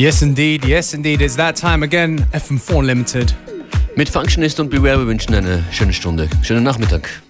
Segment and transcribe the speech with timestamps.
[0.00, 0.64] Yes, indeed.
[0.64, 1.20] Yes, indeed.
[1.20, 2.24] It's that time again.
[2.32, 3.34] FM4 Limited.
[3.96, 6.26] Mit Functionist und Beware wünschen eine schöne Stunde.
[6.40, 7.20] Schönen Nachmittag.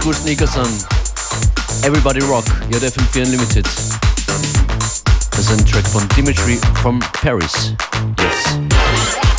[0.00, 0.68] Oldschool Sneakers an.
[1.84, 3.66] Everybody Rock, JFM4 Unlimited.
[5.30, 7.74] Das ist ein Track from Dimitri from Paris.
[8.18, 9.29] Yes.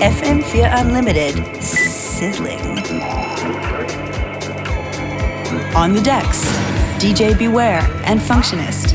[0.00, 2.58] FM4 Unlimited, sizzling.
[5.76, 6.44] On the decks,
[6.98, 8.89] DJ Beware and Functionist.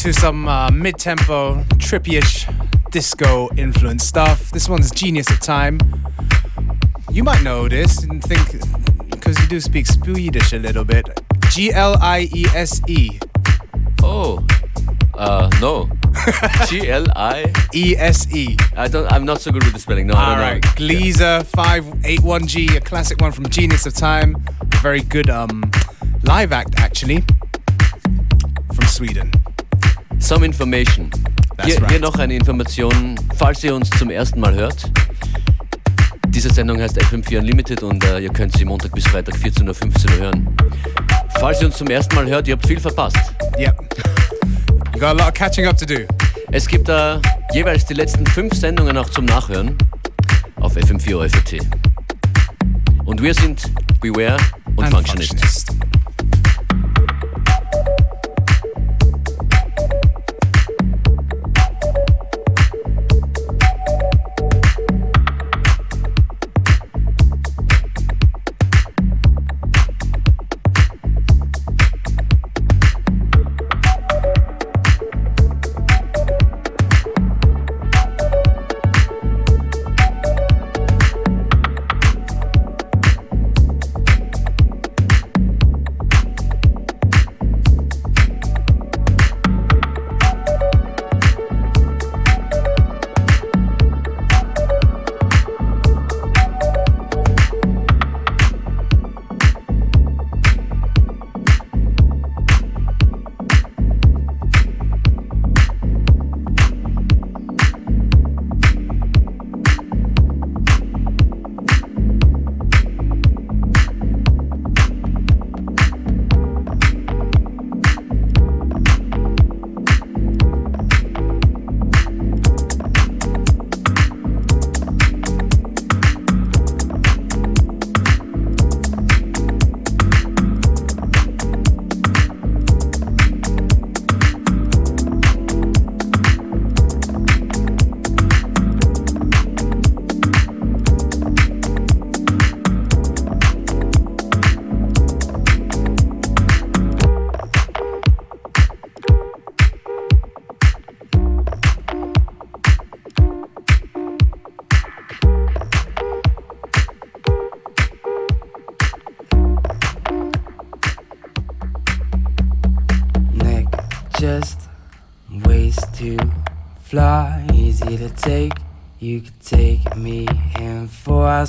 [0.00, 2.46] To some uh, mid-tempo, trippy-ish
[2.90, 4.50] disco influence stuff.
[4.50, 5.78] This one's Genius of Time.
[7.10, 8.62] You might know this and think
[9.10, 11.20] because you do speak Swedish a little bit.
[11.50, 13.18] G L I E S E.
[14.02, 14.42] Oh,
[15.18, 15.90] uh, no.
[16.66, 18.56] G L I E S E.
[18.78, 19.06] I don't.
[19.12, 20.06] I'm not so good with the spelling.
[20.06, 20.70] No, I All don't right, know.
[20.70, 24.42] Gliese 581G, a classic one from Genius of Time.
[24.62, 25.70] A very good um,
[26.22, 27.22] live act, actually,
[28.72, 29.30] from Sweden.
[30.20, 31.10] Some information.
[31.56, 31.90] That's Hier, right.
[31.90, 34.90] hier noch eine Information, falls ihr uns zum ersten Mal hört.
[36.28, 39.74] Diese Sendung heißt FM4 Unlimited und äh, ihr könnt sie Montag bis Freitag 14 Uhr,
[39.74, 40.56] 15 Uhr hören.
[41.40, 43.16] Falls ihr uns zum ersten Mal hört, ihr habt viel verpasst.
[43.58, 43.76] Yep.
[44.94, 46.06] You got a lot of catching up to do.
[46.52, 47.20] Es gibt da
[47.52, 49.76] jeweils die letzten fünf Sendungen auch zum Nachhören
[50.56, 51.58] auf FM4 OFT.
[53.04, 53.62] Und wir sind
[54.00, 54.36] Beware
[54.76, 55.30] und And Functionist.
[55.30, 55.69] Functionist.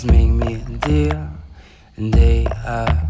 [0.05, 1.29] Make me a deal,
[1.95, 3.09] and they a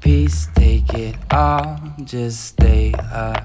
[0.00, 3.42] piece, take it all, just stay a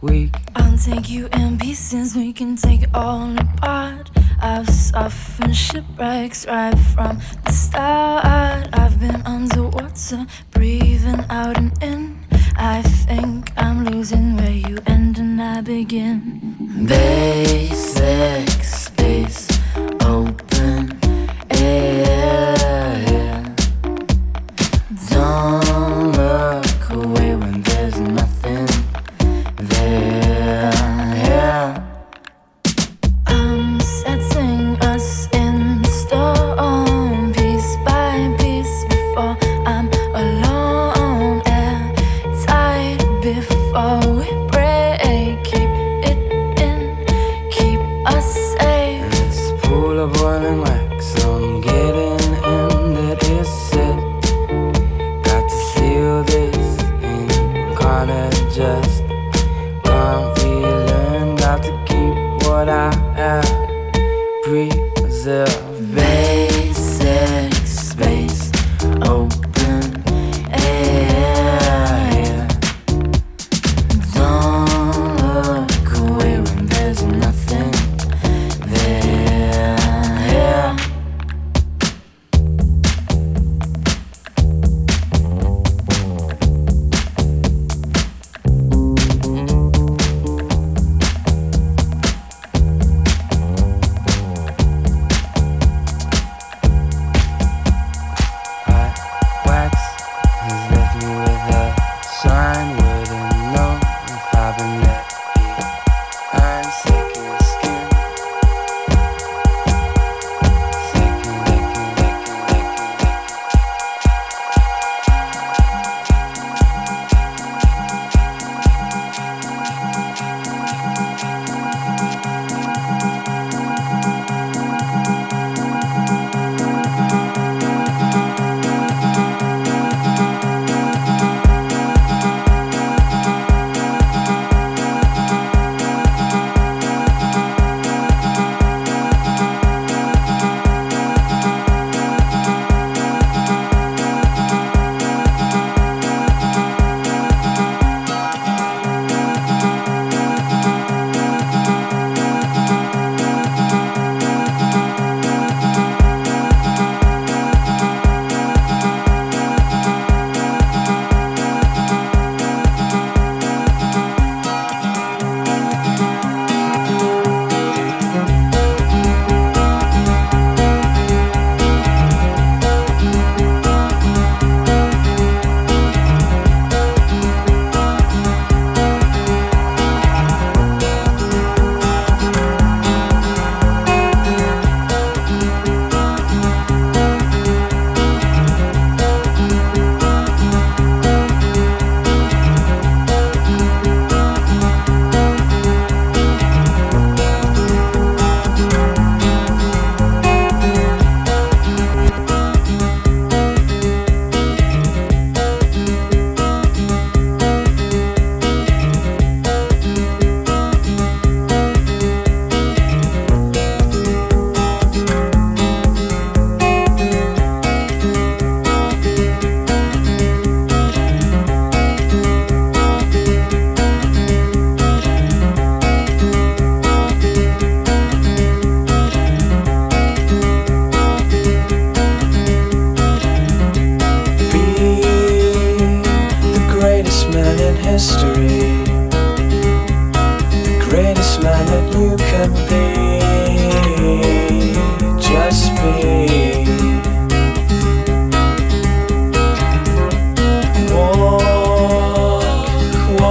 [0.00, 0.34] week.
[0.56, 4.10] I'll take you in pieces, we can take it all apart.
[4.40, 8.68] I've suffered shipwrecks right from the start.
[8.72, 12.24] I've been underwater, breathing out and in.
[12.56, 16.86] I think I'm losing where you end and I begin.
[16.86, 18.63] Basic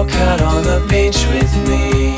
[0.03, 2.17] Walk out on the beach with me.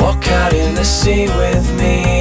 [0.00, 2.15] Walk out in the sea with me.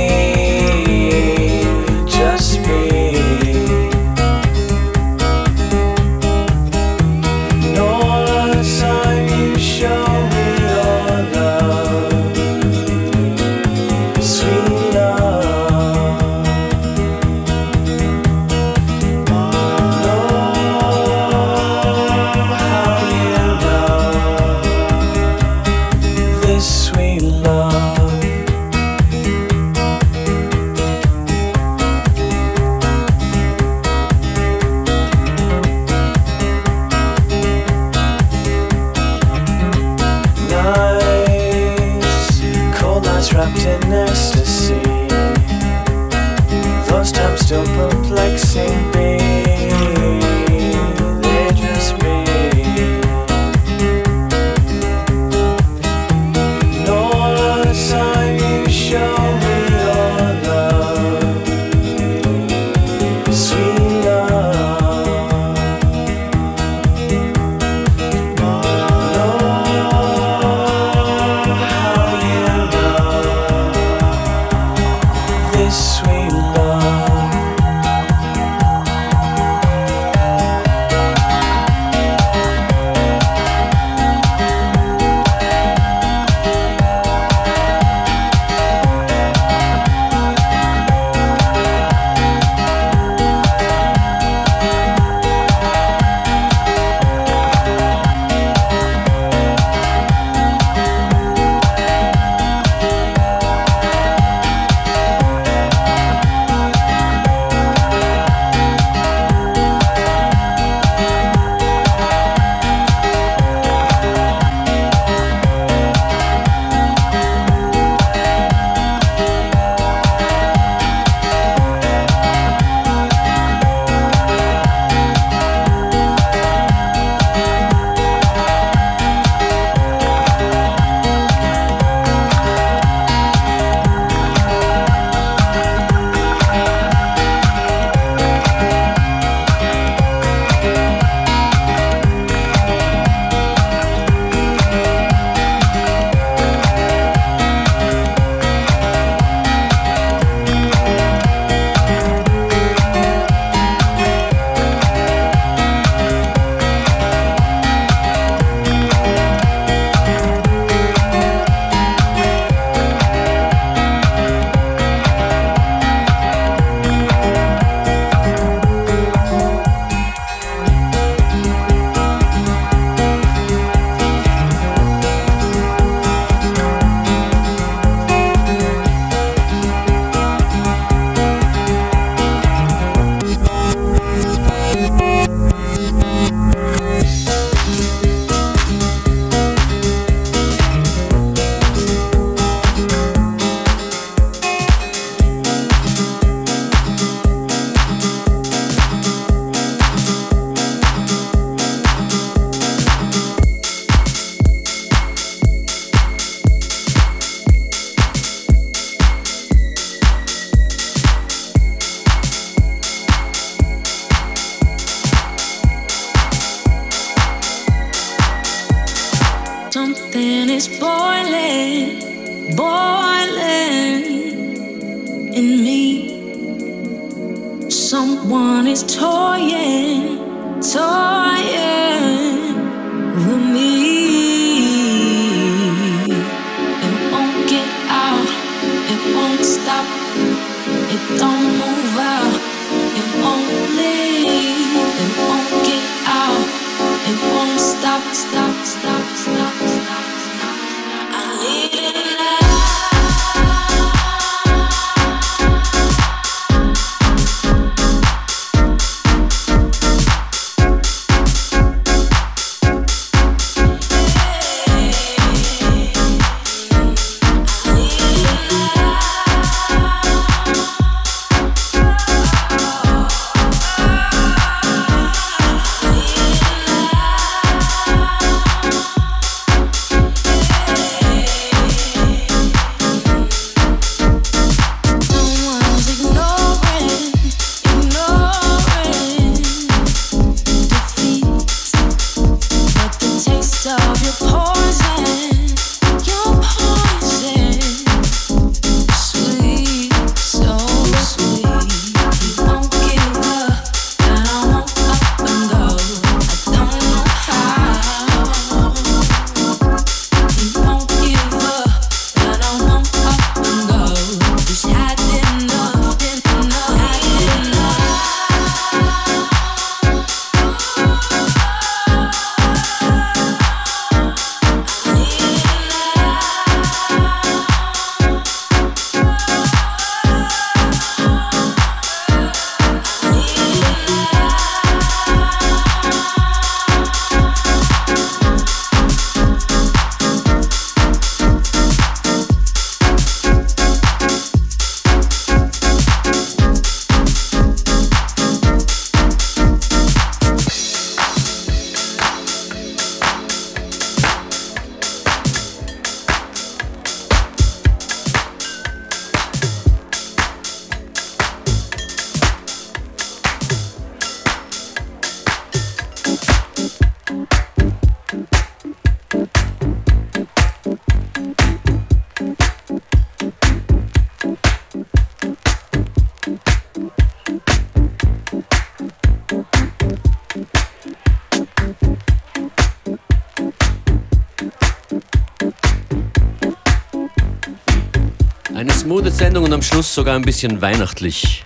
[388.96, 391.43] Eine smooth Sendung und am Schluss sogar ein bisschen weihnachtlich.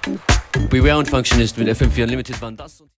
[0.69, 2.83] Beware und Functionist mit FM4 Unlimited waren das.